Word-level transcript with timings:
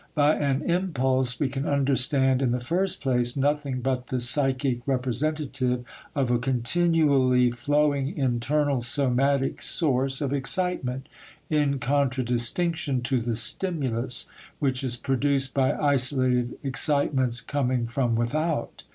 By 0.15 0.33
an 0.35 0.63
"impulse" 0.63 1.39
we 1.39 1.47
can 1.47 1.67
understand 1.67 2.41
in 2.41 2.49
the 2.49 2.59
first 2.59 3.01
place 3.03 3.37
nothing 3.37 3.81
but 3.81 4.07
the 4.07 4.19
psychic 4.19 4.79
representative 4.87 5.85
of 6.15 6.31
a 6.31 6.39
continually 6.39 7.51
flowing 7.51 8.17
internal 8.17 8.81
somatic 8.81 9.61
source 9.61 10.19
of 10.19 10.33
excitement, 10.33 11.07
in 11.51 11.77
contradistinction 11.77 13.01
to 13.03 13.21
the 13.21 13.35
"stimulus" 13.35 14.25
which 14.57 14.83
is 14.83 14.97
produced 14.97 15.53
by 15.53 15.73
isolated 15.73 16.57
excitements 16.63 17.39
coming 17.39 17.85
from 17.85 18.15
without. 18.15 18.83